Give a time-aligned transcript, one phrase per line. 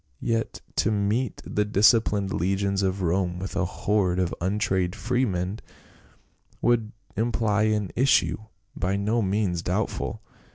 [0.19, 5.59] "Yet to meet the disciplined legions of Rome with a horde of untrained freedmen
[6.59, 8.39] would imply an issue
[8.75, 10.23] by no means doubtful.